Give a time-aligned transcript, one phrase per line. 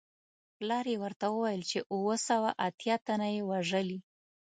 [0.57, 3.99] پلار یې ورته وویل چې اووه سوه اتیا تنه یې وژلي.